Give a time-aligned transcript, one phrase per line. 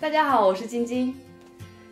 [0.00, 1.14] 大家好，我是晶晶，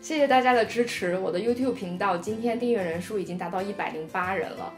[0.00, 1.18] 谢谢大家的支持。
[1.18, 4.72] 我的 YouTube 频道今天订阅人数已经达到一百零八人了。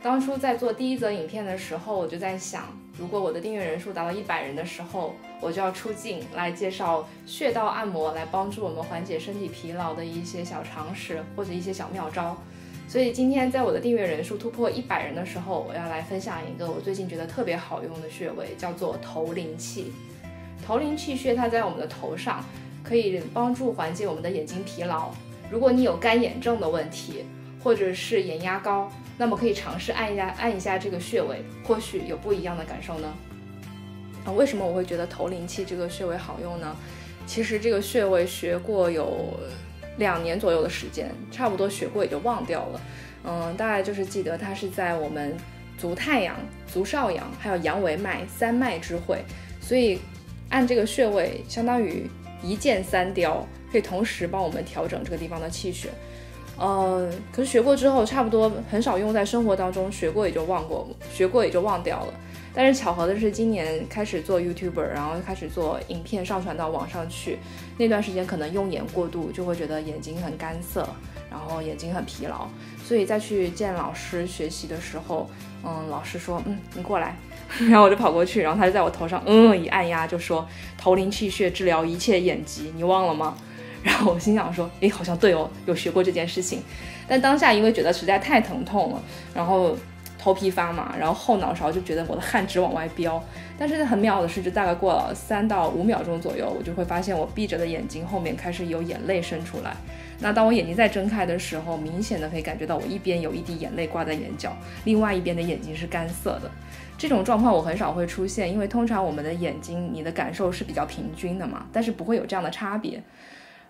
[0.00, 12.36] 当初在做第一则影片的时候，我就在想，如果我的订阅人数达到一百人的时候，我就要出镜来介绍穴道按摩，来帮助我们缓解身体疲劳的一些小常识或者一些小妙招。
[12.86, 19.92] 所以今天在我的订阅人数突破一百人的时候，我要来分享一个我最近觉得特别好用的穴位，叫做头灵气。
[20.64, 22.44] 头灵气穴它在我们的头上，
[22.86, 25.10] 可以帮助缓解我们的眼睛疲劳。
[25.50, 27.24] 如果你有干眼症的问题，
[27.62, 33.12] 或者是眼压高，那么可以尝试按一下按一下这个穴位，或许有不一样的感受呢。
[34.24, 36.76] 啊，为什么我会觉得头灵气这个穴位好用呢？
[37.26, 39.34] 其实这个穴位学过有。
[39.98, 42.80] 两年左右的时间，差不多学过也就忘掉了。
[43.24, 45.34] 嗯，大概就是记得它是在我们
[45.78, 49.24] 足太阳、足少阳还有阳维脉三脉之会，
[49.58, 49.98] 所以
[50.50, 52.06] 按这个穴位相当于
[52.46, 55.90] 一箭三雕，可以同时帮我们调整这个地方的气血。
[56.58, 62.14] 呃，可是学过之后，差不多很少用在生活当中，学过也就忘过，学过也就忘掉了。
[62.54, 67.38] 但是巧合的是，今年开始做 YouTuber，然后开始做影片上传到网上去，
[67.76, 70.88] 那段时间可能用眼过度，就会觉得眼睛很干涩，
[71.30, 72.48] 然后眼睛很疲劳，
[72.82, 75.28] 所以再去见老师学习的时候，
[75.62, 77.16] 嗯，老师说，嗯，你过来，
[77.68, 83.36] 然后我就跑过去，然后他就在我头上，嗯，一按压，就说头灵气血治疗一切眼疾，你忘了吗？
[83.82, 86.62] 然后我心想说，诶，好像对哦，有学过这件事情，
[87.06, 89.02] 但当下因为觉得实在太疼痛了，
[89.34, 89.76] 然后。
[90.18, 93.22] 头皮发麻，然后后脑勺就觉得我的汗直往外飙。
[93.56, 99.76] 但是很妙的是，就大概过了三到五秒钟左右，我就会发现我闭着的眼睛后面开始有眼泪渗出来。
[100.18, 106.50] 那当我眼睛再睁开的时候，明显的可以感觉到我一边有一滴眼泪挂在眼角，另外一边的眼睛是干涩的。
[106.98, 113.02] 这种状况我很少会出现，因为通常我们的眼睛你的感受是比较平均的嘛，但是不会有这样的差别。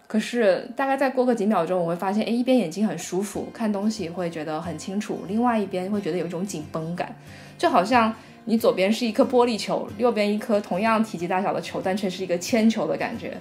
[0.07, 7.13] 可是大概再过个几秒钟，我会发现，哎，一边眼睛很舒服，看东西会觉得很清楚；另外一边会觉得有一种紧绷感，
[7.59, 8.15] 就好像
[8.45, 13.37] 你左边是一颗玻璃球，右边一颗同样体积大小的球，但却是一个铅球的感觉。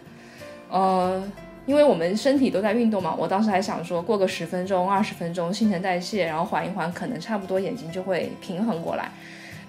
[0.72, 1.24] 呃，
[1.68, 9.12] 因为我们身体都在运动嘛，我当时还想说，过个十分钟、二十分钟，新陈代谢，然后缓一缓，可能差不多眼睛就会平衡过来。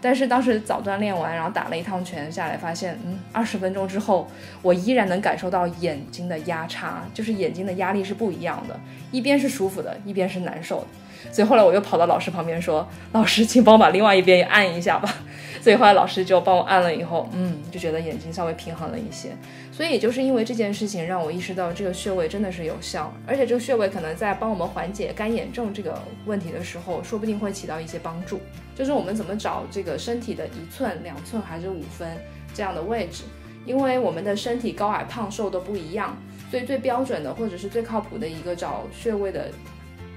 [0.01, 4.29] 但是当时早锻炼完，然后打了一趟拳下来，发现，嗯，二十分钟之后，
[4.63, 8.79] 我依然能感受到眼睛的压差，就是眼睛的压力是不一样的，
[9.11, 10.87] 一边是舒服的，一边是难受的。
[11.33, 15.13] 所以后来我又跑到老师旁边说：“老师，请帮我把另外一边也按一下吧。
[15.61, 19.31] ”所以后来老师就帮我按了以后，嗯，就觉得眼睛稍微平衡了一些。
[19.73, 28.41] 所以也就是因为这件事情，让我意识到这个穴位真的是有效，而且这个穴位可能在帮我们缓解干眼症这个问题的时候，说不定会起到一些帮助。
[28.75, 32.09] 就是我们怎么找这个身体的一寸、两寸还是五分
[32.55, 33.25] 这样的位置？
[33.65, 36.17] 因为我们的身体高矮胖瘦都不一样，
[36.51, 39.51] 所以最标准的或者是最靠谱的一个找穴位的。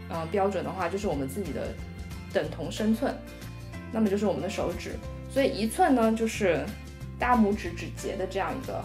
[0.10, 1.74] 嗯，标准的话就是我们自己的
[2.34, 3.16] 等同身寸，
[3.92, 4.96] 那么就是我们的手指，
[5.30, 6.66] 所以一寸呢就是
[7.20, 8.84] 大拇指指节的这样一个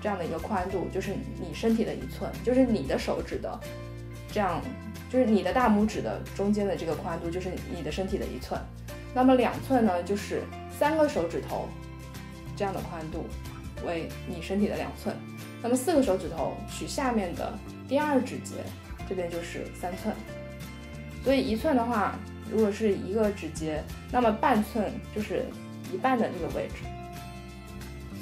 [0.00, 3.58] 这样的一个宽度，就是你身体的一寸，就是你的手指的
[4.30, 4.60] 这样，
[5.10, 8.60] 就是你的大拇指的中间的这个宽度，就是你的身体的一寸。
[9.14, 10.42] 那么两寸呢，就是
[10.78, 11.68] 三个手指头
[12.56, 13.26] 这样的宽度
[13.86, 15.14] 为你身体的两寸。
[15.62, 17.52] 那么四个手指头取下面的
[17.88, 18.56] 第二指节，
[19.08, 20.14] 这边就是三寸。
[21.24, 22.14] 所以一寸的话，
[22.52, 25.44] 如果是一个指节，那么半寸就是
[25.92, 26.84] 一半的这个位置。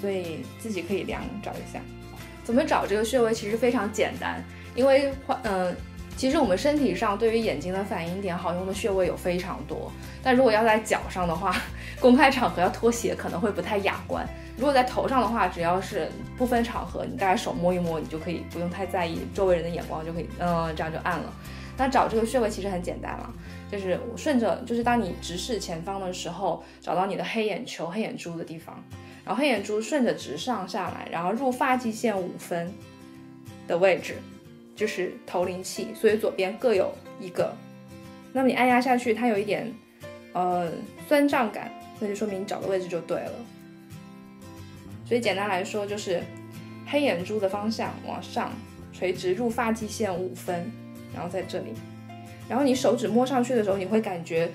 [0.01, 1.81] 所以自己可以量找一下，
[2.43, 4.43] 怎么找这个穴位其实非常简单，
[4.75, 5.13] 因为
[5.45, 5.73] 嗯，
[6.17, 11.55] 其实我们身体上对于眼睛的反应点好用的穴位有非常多，但如果要在脚上的话，
[12.01, 14.27] 公开场合要脱鞋可能会不太雅观。
[14.57, 21.33] 如果在头上的话，只要是不分场合，你大概手摸一摸，你就可以不用太在意周围人的眼光，就可以嗯这样就按了。
[21.83, 23.35] 那找这个穴位其实很简单了，
[23.69, 28.81] 就是我顺着，就是当你直视前方的时候，找到你的黑眼球、黑眼珠的地方，
[29.25, 32.73] 然后黑眼珠顺着直上下来，然后入发际线五分
[33.67, 34.15] 的位置，
[34.77, 37.53] 就是头灵气，所以左边各有一个。
[38.33, 39.69] 那么你按压下去，它有一点
[40.35, 40.71] 呃
[41.09, 41.69] 酸胀感，
[41.99, 43.33] 那就说明你找的位置就对了。
[45.05, 46.23] 所以简单来说，就是
[46.87, 48.53] 黑眼珠的方向往上
[48.93, 50.71] 垂直入发际线五分。
[51.15, 51.73] 然后在这里，
[52.49, 54.51] 然后你手指摸上去的时候，你会感觉，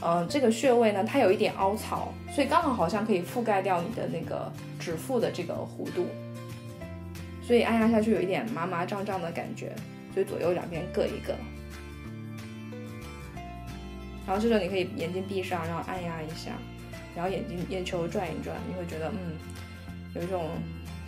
[0.00, 6.06] 呃，这个穴位呢，它有一点凹槽，所以刚好好像可以覆盖掉你的那个指腹的这个弧度，
[7.42, 9.72] 所以按压下去有一点麻麻胀胀的感觉，
[10.14, 11.34] 所以左右两边各一个。
[14.26, 16.52] 然后这时候你可以眼睛闭上，然后按压一下，
[17.16, 19.36] 然后眼睛眼球转一转，你会觉得嗯，
[20.14, 20.50] 有一种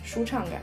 [0.03, 0.61] 舒畅感。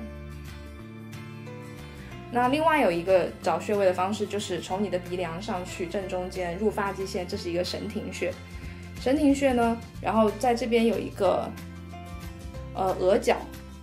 [2.30, 8.32] 那另外有一个找穴位的方式，就是从你的鼻梁上去正中间入发际线，这是一个神庭穴。
[9.00, 11.50] 神庭穴呢，然后在这边有一个
[12.74, 13.36] 呃额角，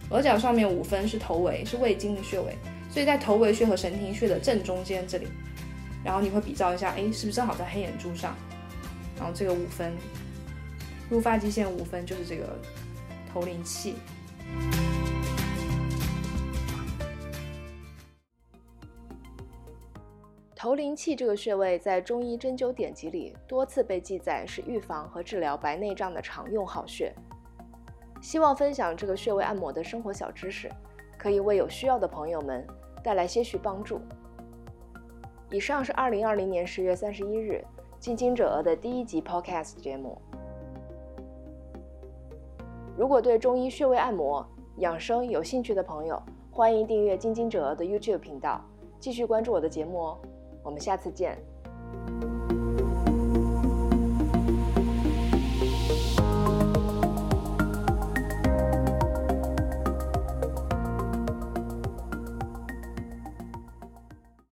[0.10, 2.56] 额角上面五分是头围，是胃经的穴位，
[2.92, 5.28] 所以在头围穴和神庭穴的正中间这里，
[6.04, 8.36] 然后你会比照一下，哎，是不是正好在黑眼珠上？
[9.18, 9.94] 然后这个五分
[11.10, 12.60] 入发际线五分就是这个
[13.34, 13.96] 头灵气。
[20.66, 27.14] 头灵气这个穴位在中医针灸典籍里多次被记载是预防和治疗白内障的常用好穴。
[28.20, 30.68] 希望分享这个穴位按摩的生活小知识，
[31.20, 32.66] 可以为有需要的朋友们
[33.04, 34.02] 带来些许帮助。
[35.52, 37.64] 以上是二零二零年十月三十一日
[38.00, 40.20] 进京者的第一集 Podcast 节目。
[42.98, 44.44] 如果对中医穴位按摩
[44.78, 46.20] 养生有兴趣的朋友，
[46.50, 48.60] 欢迎订阅进京者的 YouTube 频道，
[49.00, 50.20] 继续关注我的节目哦。
[50.66, 51.38] 我们下次见。